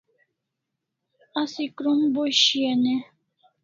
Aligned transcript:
Asi 1.41 1.65
krom 1.75 1.99
bo 2.13 2.23
shian 2.41 2.83
e? 2.95 2.97